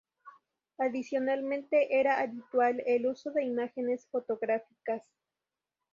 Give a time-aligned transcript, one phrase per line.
[0.79, 5.03] Adicionalmente era habitual el uso de imágenes fotográficas.